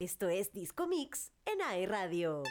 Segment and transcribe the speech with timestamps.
[0.00, 2.42] Esto es Disco Mix en AE Radio.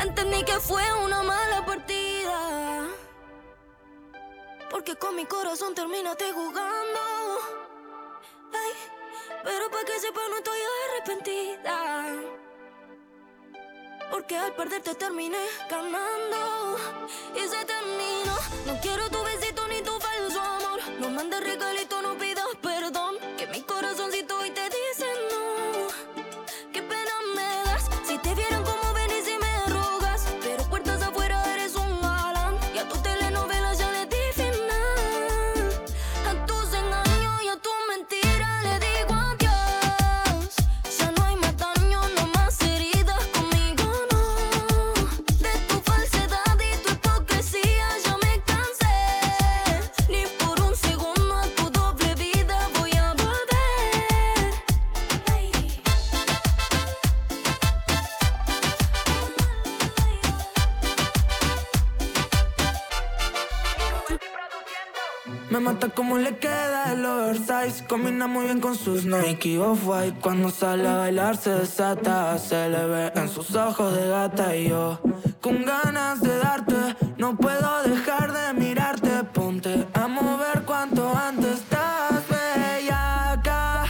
[0.00, 2.86] Entendí que fue una mala partida.
[4.70, 7.00] Porque con mi corazón terminaste jugando.
[8.52, 8.72] Ay,
[9.42, 10.60] pero para que sepa no estoy
[10.92, 12.47] arrepentida.
[14.28, 15.38] Porque al perderte terminé
[15.70, 16.76] ganando.
[17.34, 18.36] Y se terminó.
[18.66, 20.80] No quiero tu besito ni tu falso amor.
[21.00, 21.97] No mandes regalito,
[65.50, 67.84] Me mata como le queda el oversize.
[67.88, 72.84] Combina muy bien con sus Nike Off-White Cuando sale a bailar se desata Se le
[72.86, 74.54] ve en sus ojos de gata.
[74.56, 75.00] Y yo
[75.40, 76.74] con ganas de darte
[77.16, 79.24] No puedo dejar de mirarte.
[79.32, 83.84] Ponte a mover cuanto antes Estás bella acá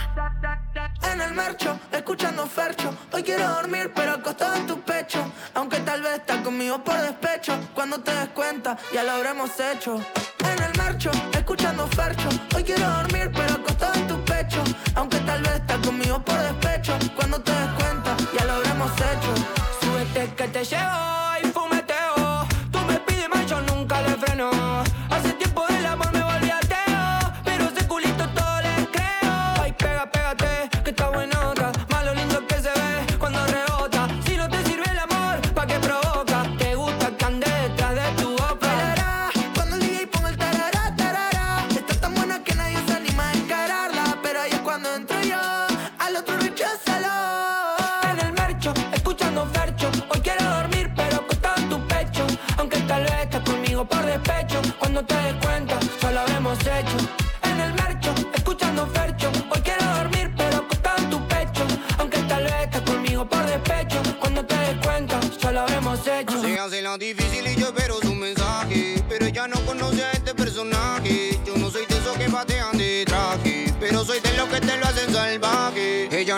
[1.13, 2.95] En el marcho, escuchando Fercho.
[3.13, 5.21] Hoy quiero dormir pero acostado en tu pecho.
[5.55, 10.01] Aunque tal vez estás conmigo por despecho Cuando te des cuenta ya lo habremos hecho.
[10.41, 12.29] En el marcho, escuchando Fercho.
[12.57, 14.65] Hoy quiero dormir pero acostado en tu pecho.
[14.97, 16.99] Aunque tal vez estás conmigo por despecho.
[17.15, 19.33] Cuando te des cuenta ya lo habremos hecho.
[19.81, 21.38] Súbete que te llevo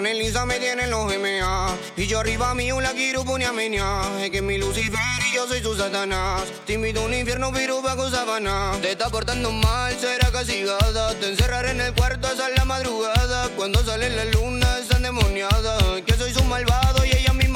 [0.07, 1.77] en Lisa me tiene en los MA.
[1.97, 4.21] Y yo arriba mío la quiero poner a menear.
[4.21, 4.99] Es que mi Lucifer
[5.31, 6.43] y yo soy su Satanás.
[6.67, 8.73] Te un infierno, pero bajo sabana.
[8.81, 11.15] Te está portando mal, será castigada.
[11.15, 13.49] Te encerraré en el cuarto hasta la madrugada.
[13.57, 16.03] Cuando sale la luna, es endemoniada.
[16.07, 17.50] Que soy su malvado y ella mi.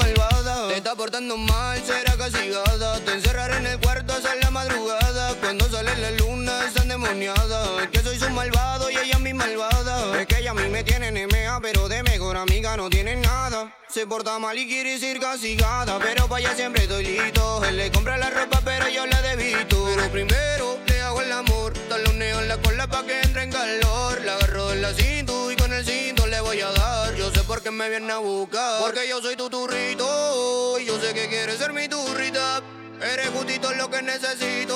[0.75, 2.99] Te está portando mal, será castigada.
[2.99, 5.33] Te encerraré en el cuarto hasta la madrugada.
[5.39, 7.89] Cuando sale la luna, es endemoniada.
[7.91, 10.19] Que soy su malvado y ella mi malvada.
[10.19, 13.73] Es que ella a mí me tiene NMA, pero de mejor amiga no tiene nada.
[13.87, 15.97] Se porta mal y quiere ser castigada.
[15.99, 17.63] Pero para allá siempre estoy listo.
[17.63, 19.81] Él le compra la ropa, pero yo la debito.
[19.95, 20.79] Pero primero
[21.15, 21.73] hago el amor.
[21.89, 24.21] Taloneo en la cola pa' que entre en calor.
[24.25, 27.15] La agarro en la cinto y con el cinto le voy a dar.
[27.15, 28.81] Yo sé por qué me viene a buscar.
[28.81, 30.79] Porque yo soy tu turrito.
[30.79, 32.61] Y yo sé que quieres ser mi turrita.
[33.01, 34.75] Eres justito lo que necesito.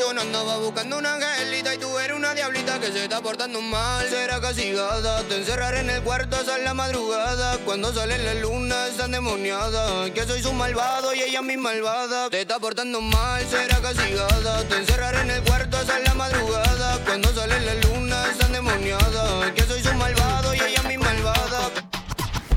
[0.00, 3.60] Yo no andaba buscando una angelita y tú eres una diablita que se está portando
[3.60, 4.06] mal.
[4.08, 7.58] Será castigada, te encerraré en el cuarto hasta la madrugada.
[7.64, 10.10] Cuando sale la luna, está endemoniada.
[10.10, 12.28] Que soy su malvado y ella mi malvada.
[12.30, 14.62] Te está portando mal, será castigada.
[14.64, 16.98] Te encerraré en el cuarto hasta la madrugada.
[17.04, 19.52] Cuando sale la luna, está endemoniada.
[19.54, 21.70] Que soy su malvado y ella mi malvada.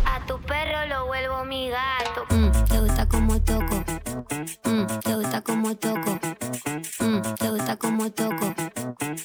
[0.05, 2.25] A tu perro lo vuelvo mi gato.
[2.29, 3.98] Mm, te gusta como toco.
[4.29, 6.19] Mm, te gusta como toco.
[6.99, 8.53] Mm, te gusta como toco.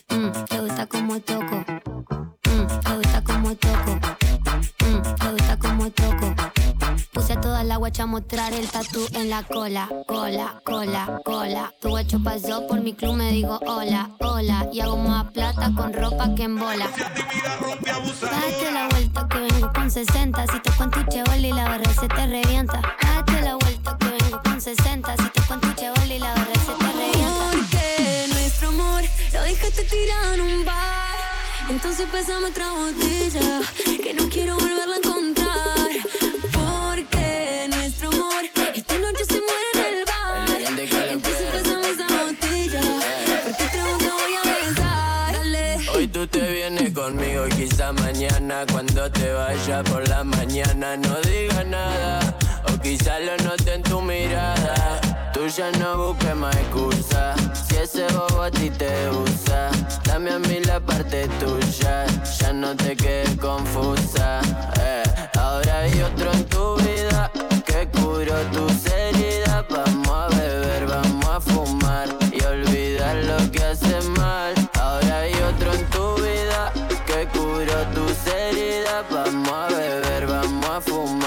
[0.08, 1.64] Mm, te gusta como toco.
[2.44, 3.92] Mm, te gusta como toco.
[4.84, 6.34] Mm, te gusta como toco.
[7.12, 11.74] Puse toda la guacha a mostrar el tatú en la cola, cola, cola, cola.
[11.80, 14.68] Tu guacho pasó por mi club, me digo hola, hola.
[14.72, 16.88] Y hago más plata con ropa que en bola.
[18.20, 20.46] Date la vuelta que vengo con 60.
[20.46, 21.00] Si te cuento
[21.36, 22.80] y la barra se te revienta.
[23.02, 24.23] Date la vuelta que vengo con
[24.64, 25.14] 60.
[25.18, 25.68] Si te cuento
[26.08, 27.50] y la barra se te revienta.
[27.52, 29.02] Porque nuestro amor
[29.34, 31.16] lo dejaste tirado en un bar.
[31.68, 33.60] Entonces pasamos otra botella
[34.02, 35.43] que no quiero volverla a encontrar.
[47.92, 48.64] Mañana.
[48.70, 52.20] Cuando te vaya por la mañana, no digas nada.
[52.68, 55.00] O quizá lo note en tu mirada.
[55.32, 57.34] Tú ya no busques más excusa.
[57.52, 59.70] Si ese bobo a ti te usa,
[60.04, 62.06] dame a mí la parte tuya.
[62.40, 64.40] Ya no te quedes confusa.
[64.80, 65.02] Eh.
[65.38, 67.30] Ahora hay otro en tu vida
[67.66, 69.64] que curó tus heridas.
[69.68, 74.54] Vamos a beber, vamos a fumar y olvidar lo que hace mal.
[74.80, 76.23] Ahora hay otro en tu vida
[79.02, 81.23] Vamos a beber, vamos a fumar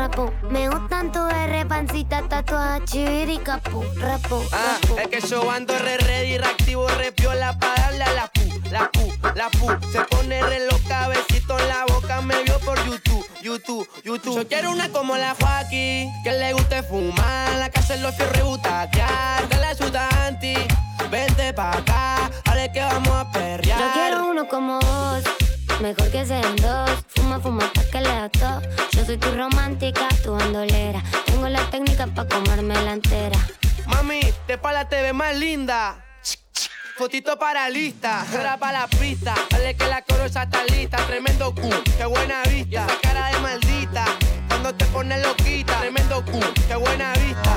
[0.00, 4.96] Me gustan tu R, pancita, tatuaje, chiricapu, repu, Ah, repu.
[4.98, 8.90] es que yo ando re ready, reactivo, re piola pa' darle a la pu, la
[8.90, 9.66] pu, la pu.
[9.92, 14.36] Se pone re loca, besito en la boca, me vio por YouTube, YouTube, YouTube.
[14.36, 18.38] Yo quiero una como la Joaquín, que le guste fumar, la casa en los fierros
[18.38, 18.40] y
[29.10, 31.02] soy tu romántica, tu bandolera.
[31.26, 33.38] Tengo la técnica pa' comerme la entera.
[33.86, 36.04] Mami, te pa' la TV más linda.
[36.96, 39.34] Fotito para lista, ahora para la pista.
[39.50, 40.98] Dale que la coro ya está lista.
[41.08, 41.60] Tremendo Q,
[41.98, 42.86] qué buena vista.
[42.86, 44.04] Esa cara de maldita,
[44.50, 45.80] cuando te pones loquita.
[45.80, 47.56] Tremendo Q, qué buena vista.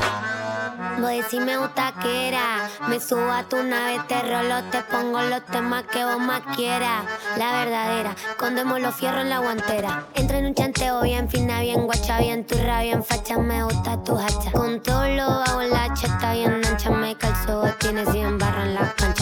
[0.99, 2.69] Vos decís me gusta que era.
[2.87, 7.03] Me subo a tu nave, te rolo, te pongo los temas que vos más quieras.
[7.37, 10.05] La verdadera, condemos los fierros en la guantera.
[10.13, 13.37] Entro en un chanteo bien fina, bien guacha, bien turra, bien facha.
[13.37, 14.51] Me gusta tu hacha.
[14.51, 16.89] Con todo lo en la cheta bien ancha.
[16.91, 19.12] Me calzo, tienes 100 barras en la cancha.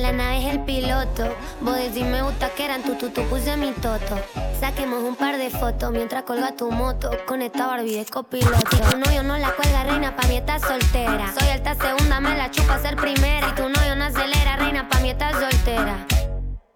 [0.00, 1.36] La nave, es el piloto.
[1.60, 4.18] Vos decís me gusta que eran tu, tu, tu, puse mi toto.
[4.58, 7.10] Saquemos un par de fotos mientras colga tu moto.
[7.26, 8.56] Con esta Barbie copiloto.
[8.70, 11.32] Si tu novio no la cuelga, reina, pa' mí está soltera.
[11.38, 13.48] Soy alta segunda, me la chupa ser primera.
[13.48, 16.06] Si tu novio no acelera, reina, pa' mí está soltera.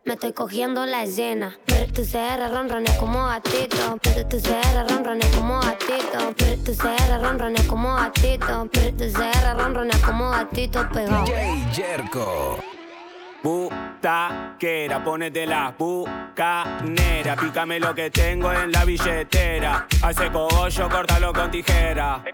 [0.05, 1.57] Me estoy cogiendo la escena.
[1.95, 3.99] Tu CR ronrones como gatito.
[4.29, 6.35] Tu CR ronrones como gatito.
[6.63, 8.69] Tu CR ronrones como gatito.
[8.71, 11.25] Tu CR ronrones como gatito pegado.
[11.25, 12.74] DJ Jerko.
[13.45, 17.37] Butaquera, ponete la bucanera.
[17.37, 19.87] Pícame lo que tengo en la billetera.
[20.03, 22.25] Hace cogollo, córtalo con tijera.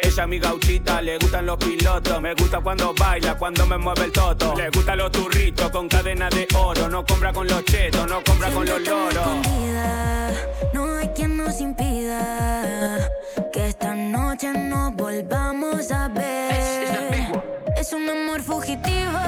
[0.00, 2.20] Ella mi gauchita, le gustan los pilotos.
[2.22, 4.54] Me gusta cuando baila, cuando me mueve el toto.
[4.56, 6.88] Le gustan los turritos con cadena de oro.
[6.88, 9.16] No compra con los chetos, no compra con los loros.
[9.16, 10.30] escondida,
[10.74, 13.10] No hay quien nos impida
[13.52, 17.32] que esta noche nos volvamos a ver.
[17.76, 19.18] Es un amor fugitivo,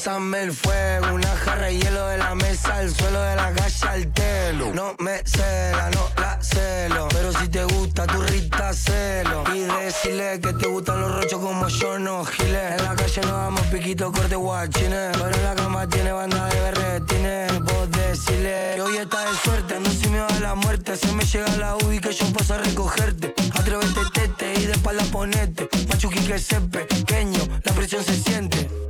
[0.00, 1.14] pásame, el fuego.
[1.14, 4.72] Una jarra de hielo de la mesa al suelo de la calle al telo.
[4.72, 7.08] No me cela, no la celo.
[7.10, 9.44] Pero si te gusta tu rita, celo.
[9.54, 12.78] Y decirle que te gustan los rochos como yo, no giles.
[12.78, 15.16] En la calle nos damos piquito, corte guachines.
[15.18, 17.58] Pero en la cama tiene banda de berretines.
[17.60, 19.80] Vos decirle que hoy está de suerte.
[19.80, 20.96] No si me va la muerte.
[20.96, 23.34] Se me llega la UBI que yo paso a recogerte.
[23.54, 25.68] Atrévete, tete y de espalda ponete.
[25.88, 28.89] Machuqui que se pequeño, la presión se siente.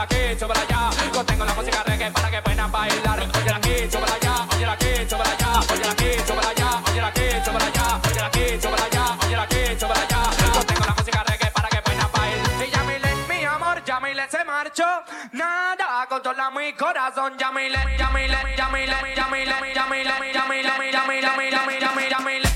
[0.00, 0.90] Ya, oye la que, súbela ya.
[1.12, 3.20] Yo tengo la música reggae para que puedan bailar.
[3.20, 6.80] Oye la que, súbela ya, oye la que, súbela ya, oye la que, súbela ya,
[6.90, 10.20] oye la que, súbela ya, oye la que, súbela ya,
[10.60, 12.66] oye la música reggae para que puedan bailar.
[12.66, 14.88] Y Yamile, mi amor, Yamile se marchó.
[15.32, 22.10] Nada controla mi corazón, Yamile, Yamile, Yamile, Yamile, Yamile, Yamile, Yamile, Yamile, Yamile, Yamile.
[22.20, 22.49] bienvenida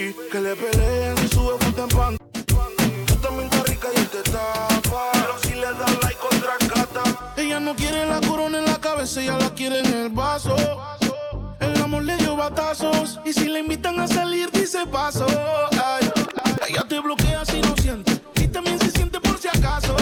[0.00, 2.16] que le pelean y sube puta en pan.
[3.06, 7.34] Tú también estás rica y te tapa, pero si le das like contra cata.
[7.36, 10.56] Ella no quiere la corona en la cabeza, ella la quiere en el vaso.
[11.60, 15.26] El amor le dio batazos y si le invitan a salir dice paso.
[15.72, 16.10] Ay,
[16.66, 19.94] ella te bloquea si no siente y también se siente por si acaso.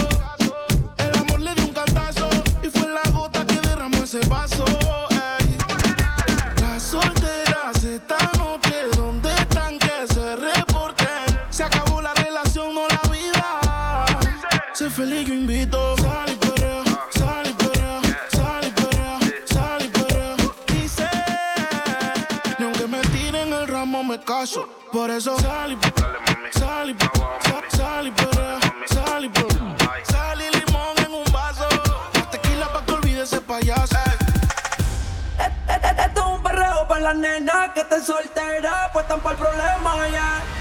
[37.78, 40.58] que te soltera, pues tan el problema, ya.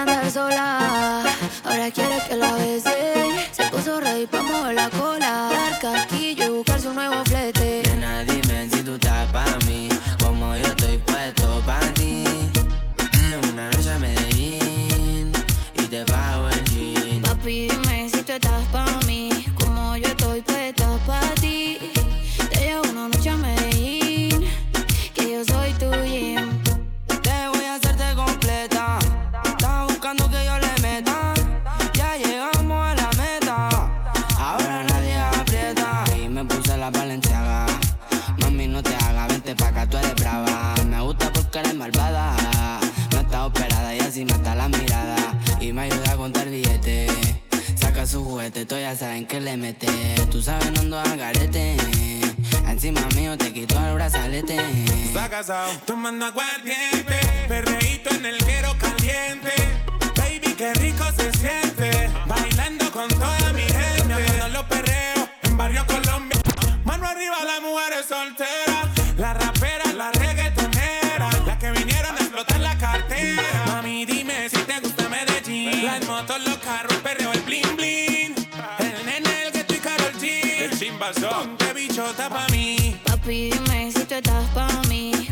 [0.00, 1.22] andar sola.
[1.64, 3.24] Ahora quiere que la bese.
[3.52, 5.50] Se puso ready pa' mover la cola.
[5.68, 6.29] Arca aquí
[56.00, 57.20] tomando aguardiente.
[57.46, 59.52] Perreíto en el guero caliente.
[60.16, 62.08] Baby, qué rico se siente.
[62.26, 64.48] Bailando con toda mi gente.
[64.50, 66.40] los perreos en barrio Colombia.
[66.84, 68.88] Mano arriba las mujeres solteras.
[69.18, 71.28] La rapera, la reggaetonera.
[71.44, 73.64] Las que vinieron a explotar la cartera.
[73.66, 75.84] Mami, dime si te gusta Medellín.
[75.84, 78.34] Las motos, los carros, el perreo, el bling bling.
[78.78, 80.62] El nene, el gueto y Carol G.
[80.62, 81.28] El chimbazo.
[81.28, 82.98] Ponte bichota pa' mí.
[83.04, 85.29] Papi, dime si tú estás pa' mí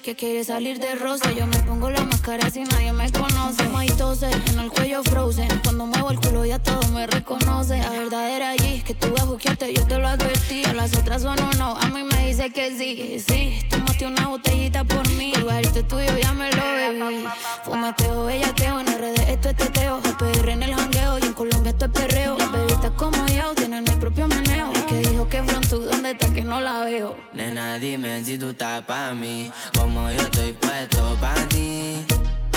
[0.00, 1.32] que quiere salir de rosa.
[1.32, 3.68] Yo me pongo la máscara si nadie me conoce.
[3.68, 5.48] Maitose, en el cuello frozen.
[5.62, 7.78] Cuando muevo el culo ya todo me reconoce.
[7.78, 10.64] La verdad era allí, que tú vas a yo te lo advertí.
[10.64, 14.84] A las otras son no, a mí me dice que sí, sí pediste una botellita
[14.84, 15.32] por mí.
[15.34, 17.24] El barito tuyo ya me lo bebí.
[17.64, 20.00] Fumeteo, bellateo, en redes esto es teteo.
[20.00, 22.38] GPR en el jangueo y en Colombia esto es perreo.
[22.38, 24.72] Las bebitas como yo tienen el propio meneo.
[24.72, 26.32] El que dijo que tú ¿dónde está?
[26.32, 27.16] Que no la veo.
[27.32, 29.50] Nena, dime si tú estás pa' mí.
[29.78, 32.04] Como yo estoy puesto pa' ti.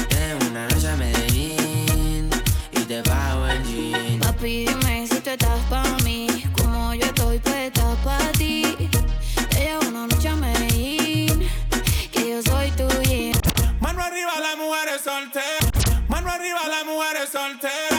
[0.09, 2.29] Tengo una noche a Medellín
[2.71, 4.19] y te pago el jean.
[4.19, 6.27] Papi, dime si tú estás pa' mí.
[6.57, 8.92] Como yo estoy puesta pa' ti
[15.03, 15.69] solteras.
[16.07, 17.92] Mano arriba las mujeres solteras.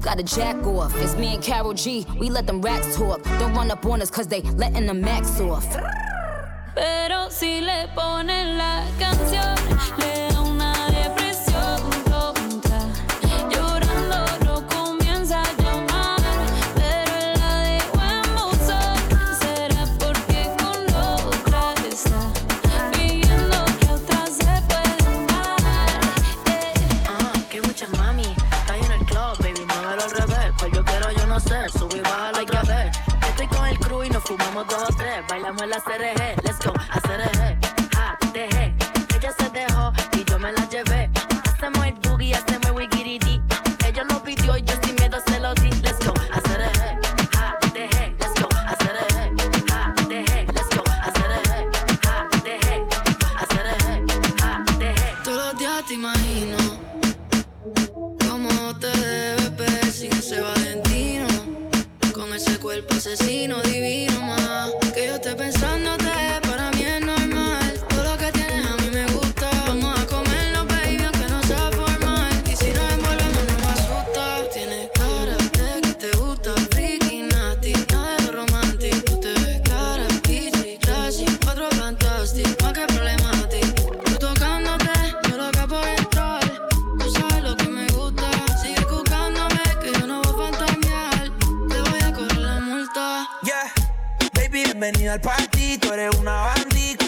[0.00, 0.94] gotta jack off.
[0.96, 3.22] It's me and Carol G, we let them rats talk.
[3.38, 5.66] Don't run up on us cause they letting the max off.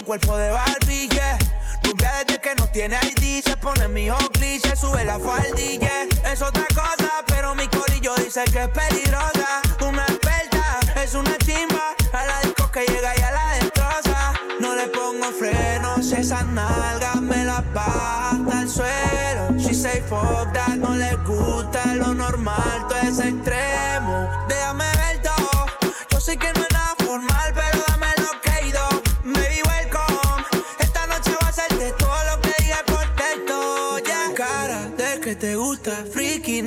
[0.03, 1.37] Cuerpo de Barbie, yeah.
[1.83, 5.89] Rubia desde que no tiene ID, se pone mi cliché, sube la faldilla.
[6.31, 9.61] Es otra cosa, pero mi corillo dice que es peligrosa.
[9.81, 14.33] Una experta, es una chimba, a la disco que llega y a la destroza.
[14.59, 19.57] No le pongo frenos, esas nalgas me las baja hasta el suelo.
[19.57, 24.29] She say fuck that, no le gusta lo normal, todo es extremo.
[24.47, 25.65] Déjame ver todo,
[26.09, 27.62] yo sé que no es nada formal, pero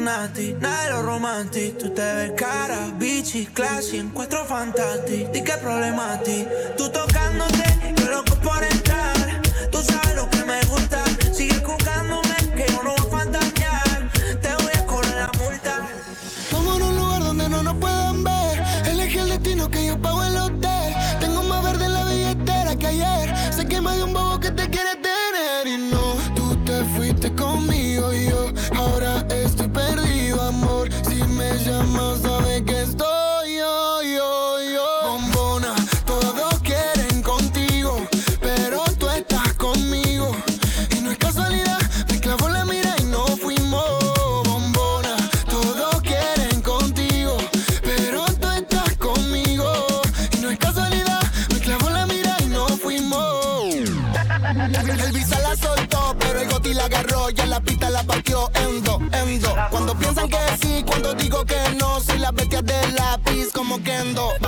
[0.07, 1.79] freaky, nasty, nada de lo romantic.
[1.79, 5.31] Tú te ves cara, bichi, classy, encuentro fantastic.
[5.33, 9.43] Di qué problema a ti, tú tocándote, yo loco por entrar.
[9.71, 10.36] Tú sabes lo que
[63.97, 64.46] エンド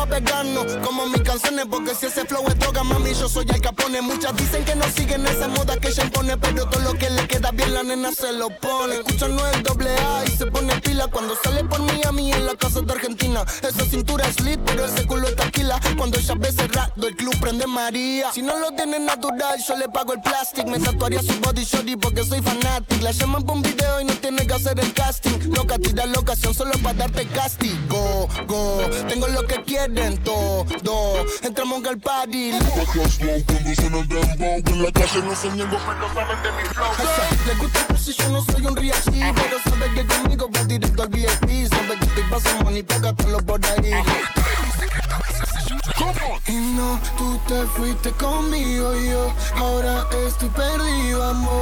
[0.00, 1.66] A pegarnos como mis canciones.
[1.70, 4.00] Porque si ese flow es droga, mami, yo soy el capone.
[4.00, 6.36] Muchas dicen que no siguen esa moda que ella impone.
[6.38, 8.94] Pero todo lo que le queda bien, la nena se lo pone.
[8.94, 11.06] Escuchan no el doble A y se pone pila.
[11.08, 13.44] Cuando sale por mí a mí en la casa de Argentina.
[13.62, 15.78] Esa cintura es lit, pero ese culo es taquila.
[15.98, 18.32] Cuando ella ve cerrado, el club prende María.
[18.32, 20.66] Si no lo tiene natural, yo le pago el plastic.
[20.66, 23.02] Me tatuaría su body shorty porque soy fanatic.
[23.02, 25.52] La llaman por un video y no tiene que hacer el casting.
[25.54, 28.28] Loca, tira la ocasión solo para darte castigo.
[28.46, 29.62] Go, tengo lo que
[29.94, 30.66] quieren todo.
[31.42, 32.50] Entramos al party.
[32.50, 32.62] El
[34.66, 36.92] En la calle no se niego, pero saben de mi flow
[37.46, 38.92] Le gusta por si yo no soy un G,
[39.34, 41.68] Pero sabe que conmigo va directo al VIP.
[41.68, 43.94] Sabe que estoy pasando money, pégatelo por ahí.
[46.46, 51.59] Y no, tú te fuiste conmigo y yo Ahora estoy perdido, amor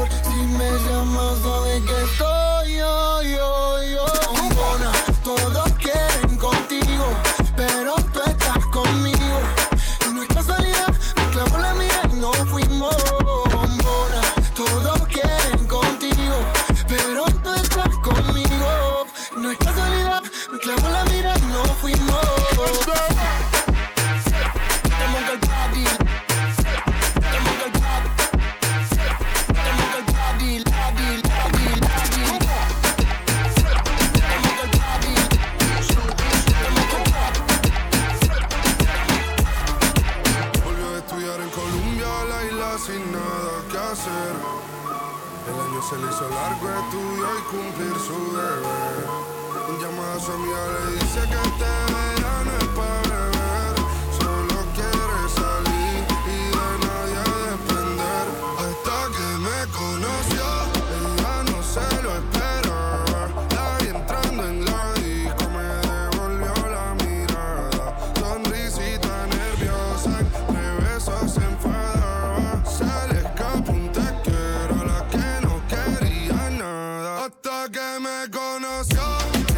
[77.28, 79.02] Hasta que me conoció,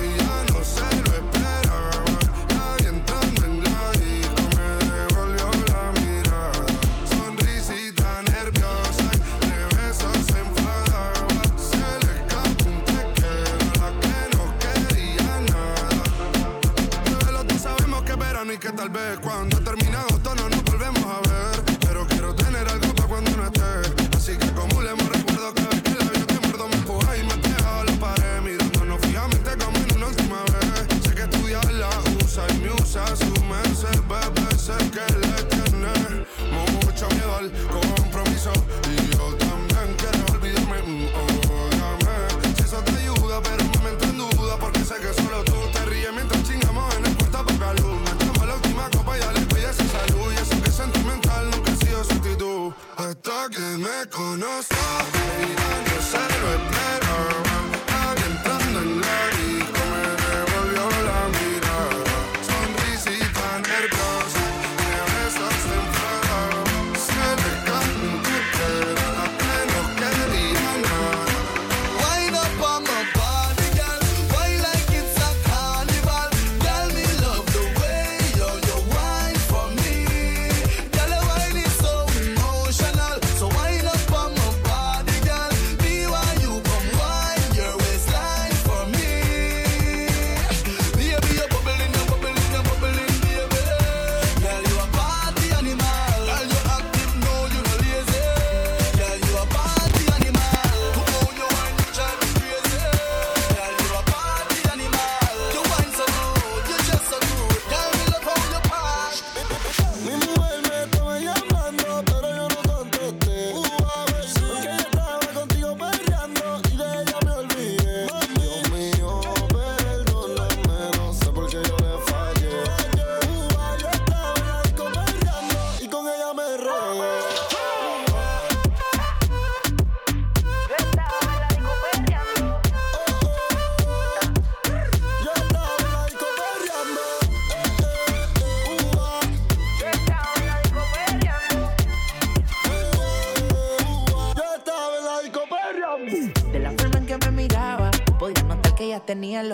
[0.03, 2.03] ella no se lo esperaba.
[2.49, 6.67] La vi entrando en la disco, me devolvió la mirada.
[7.09, 9.11] Sonrisita nerviosa,
[9.47, 11.43] de besos se enfadaba.
[11.57, 17.31] Se le escapó un te quiero a la que no quería nada.
[17.31, 19.60] Los dos sabemos que verano y que tal vez cuando
[54.09, 55.90] que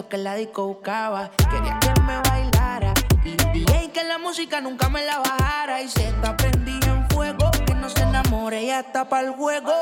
[0.08, 1.30] que la disco buscaba.
[1.50, 5.82] Quería que me bailara y DJ que la música nunca me la bajara.
[5.82, 9.72] Y se está prendida en fuego, que no se enamore, ella está para el juego.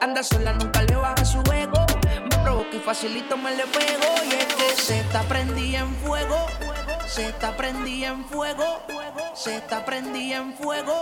[0.00, 1.84] Anda sola, nunca le baja su ego.
[2.30, 4.06] Me provoca y facilito me le pego.
[4.26, 6.36] Y es que se está prendida en fuego,
[7.06, 8.64] se está prendida en fuego,
[9.34, 11.00] se está prendida en fuego,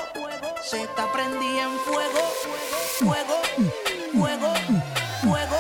[0.62, 2.21] se está prendida en fuego,
[2.99, 3.42] fuego,
[4.12, 4.55] fuego, fuego.
[5.23, 5.57] fuego.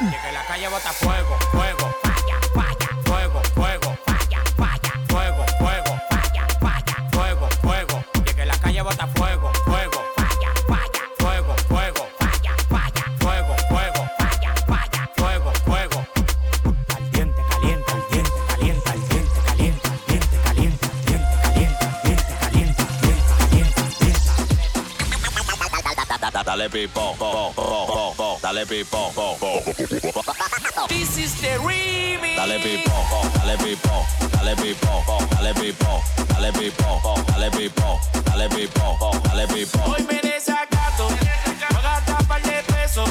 [0.00, 1.83] Y que la calle bota fuego, fuego
[28.64, 29.62] dale pipo, po, po.
[30.88, 32.36] This is the remix.
[32.36, 38.00] Dale pipo, po, dale pipo, dale pipo, po, dale pipo, dale pipo, po, dale pipo,
[38.24, 39.78] dale pipo, po, dale pipo.
[39.84, 41.08] Hoy me desacato,
[41.72, 43.10] no gasta par de pesos.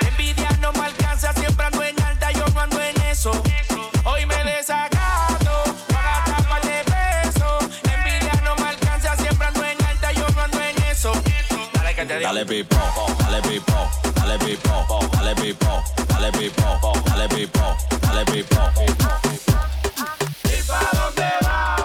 [0.00, 3.30] Envidia no me alcanza, siempre ando en alta, yo no ando en eso.
[4.04, 7.70] Hoy me desacato, no gasta de pesos.
[7.84, 9.78] Envidia no me alcanza, siempre ando en
[10.16, 11.12] yo no en eso.
[11.74, 12.04] Dale que.
[12.04, 12.76] Dale pipo,
[13.20, 14.07] dale pipo.
[20.44, 21.77] ¿Y para dónde vas?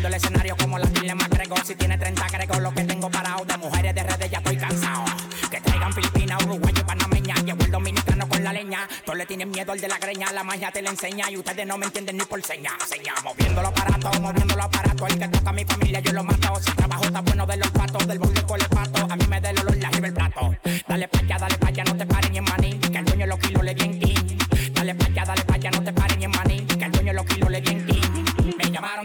[0.00, 1.56] Rompiendo el escenario como la pile más grego.
[1.62, 3.44] Si tiene 30 grego, lo que tengo parado.
[3.44, 5.04] De mujeres de redes ya estoy cansado.
[5.50, 7.34] Que traigan Filipinas, Uruguayo, Panameña.
[7.44, 8.88] Llevo el dominicano con la leña.
[9.04, 10.32] Todos le tienen miedo al de la greña.
[10.32, 12.70] La magia te la enseña y ustedes no me entienden ni por seña.
[12.88, 15.10] Seña, moviendo los aparatos, moviendo los aparatos.
[15.10, 16.54] El que toca a mi familia, yo lo mato.
[16.62, 19.06] Si trabajo está bueno de los patos, del borde con el pato.
[19.10, 20.56] A mí me da el olor, la el plato.
[20.88, 22.06] Dale pa' allá, dale pa' allá, no te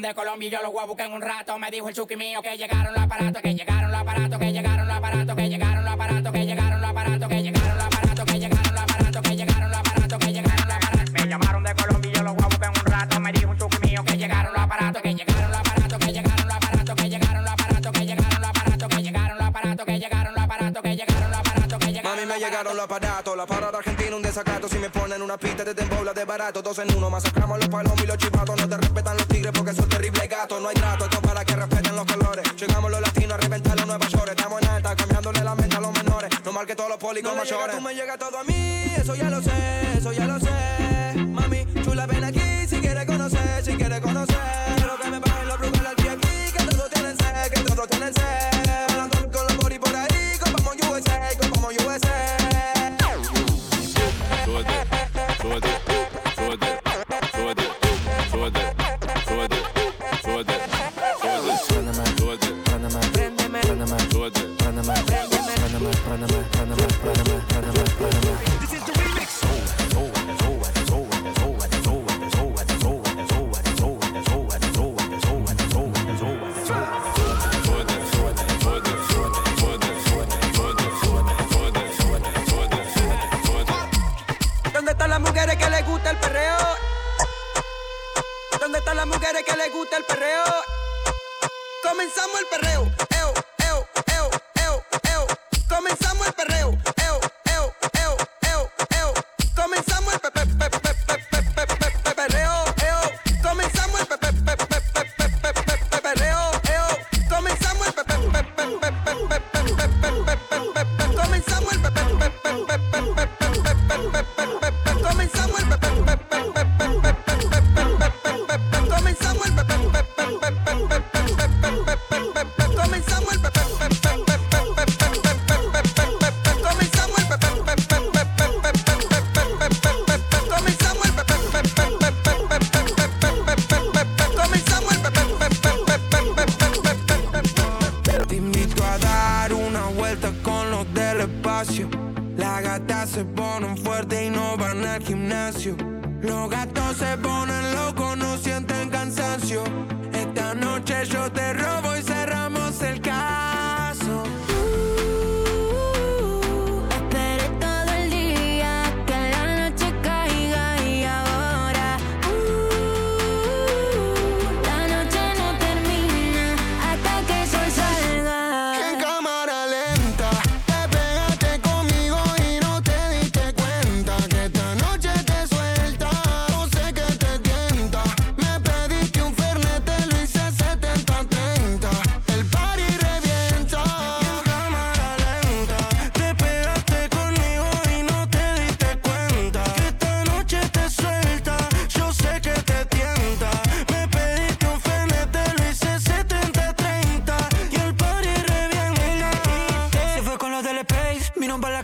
[0.08, 1.58] de Colombia y yo los voy a buscar en un rato.
[1.58, 4.88] Me dijo el chuki mío que llegaron los aparatos, que llegaron los aparatos, que llegaron
[4.88, 8.40] los aparatos, que llegaron los aparatos, que llegaron los aparatos, que llegaron los aparatos, que
[8.40, 11.12] llegaron los aparatos, que llegaron los aparatos, que llegaron los aparatos.
[11.12, 13.20] Me llamaron de Colombia y yo los voy a buscar en un rato.
[13.20, 16.48] Me dijo el chuki mío que llegaron los aparatos, que llegaron los aparatos, que llegaron
[16.48, 20.00] los aparatos, que llegaron los aparatos, que llegaron los aparatos, que llegaron los aparatos, que
[20.00, 22.16] llegaron los aparatos, que llegaron los aparatos, que llegaron.
[22.16, 24.70] Mami, me llegaron los aparatos, la parada argentina un desacato.
[24.70, 28.04] Si me ponen una pista de tembola de barato, dos en uno, masacramos los palomos
[28.04, 28.18] y los
[30.48, 32.46] No hay trato, esto para que respeten los colores.
[32.56, 34.28] Llegamos los latinos a reventar los Nueva York.
[34.30, 36.30] Estamos en alta, cambiándole la mente a los menores.
[36.46, 37.76] No mal que todos los policos No me llega, mayores.
[37.76, 39.52] tú me llega todo a mí, eso ya lo sé,
[39.98, 41.16] eso ya lo sé.
[41.26, 44.38] Mami, chula, ven aquí si quieres conocer, si quieres conocer.
[44.76, 47.90] Quiero que me paguen los brujos al pie aquí, que todos tienen sed, que todos
[47.90, 48.45] tienen sed.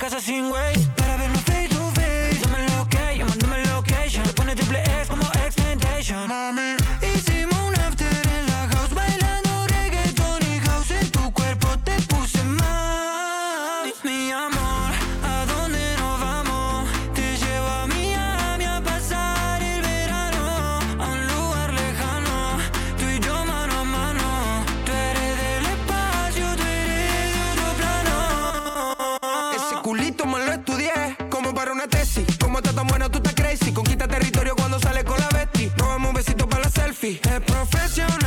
[0.02, 1.01] casa sin güey.
[37.20, 38.21] Es profesional.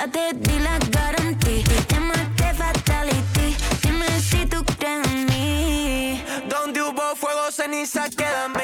[0.00, 1.62] Ya te di la garantía.
[1.86, 3.54] Te maté fatality.
[3.82, 6.24] Dime si tú crees en mí.
[6.48, 8.54] Donde hubo fuego, ceniza quedan.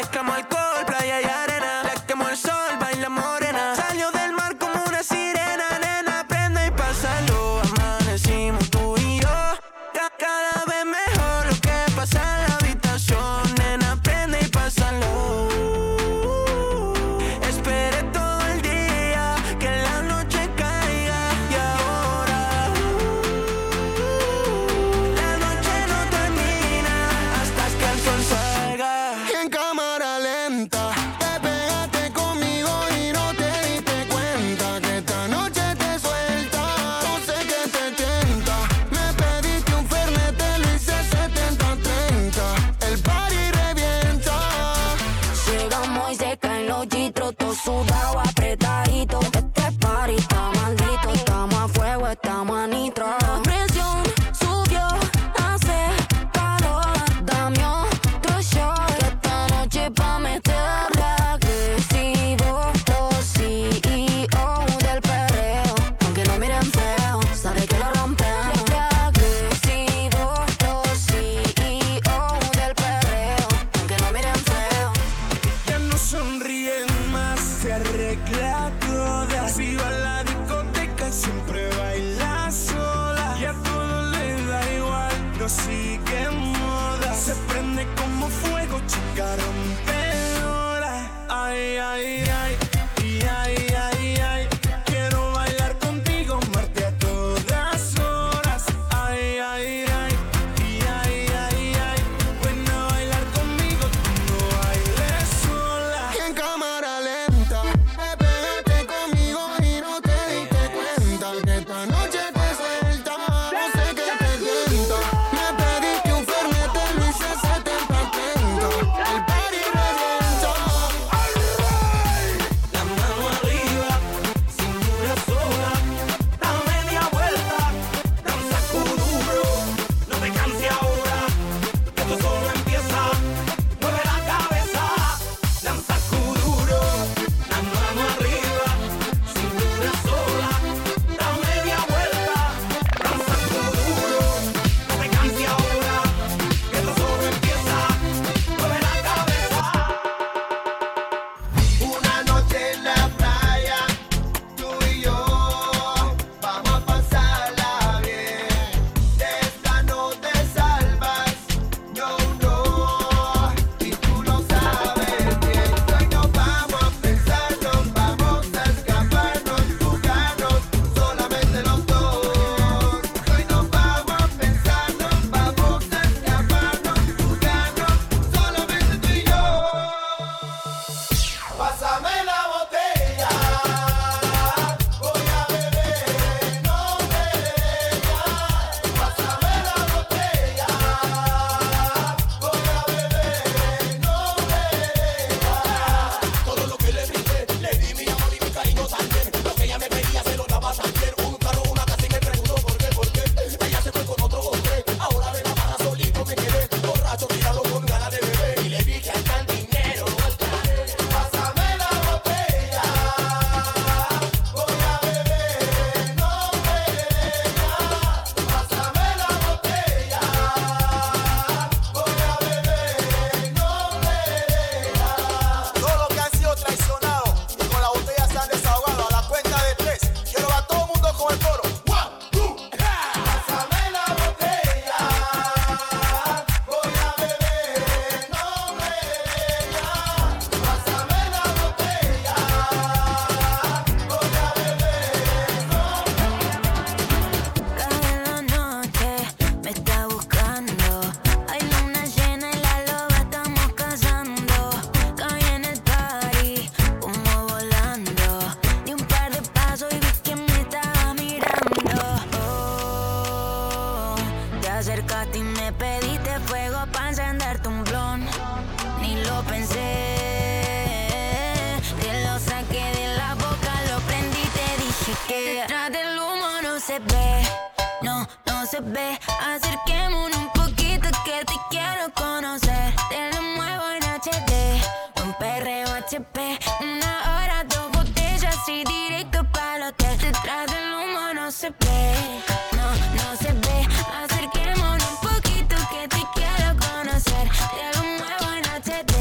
[290.65, 292.41] Del humo no se ve,
[292.73, 293.87] no, no se ve.
[294.25, 297.51] Acerquémonos un poquito que te quiero conocer.
[297.77, 299.15] Te lo muevo en HD,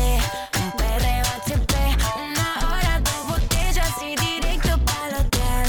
[0.63, 1.73] un perreo HP.
[2.23, 5.65] Una hora, dos botellas y directo para el hotel.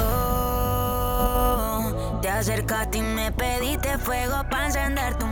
[0.00, 1.82] Oh,
[2.22, 5.26] te acercaste y me pediste fuego para encender tu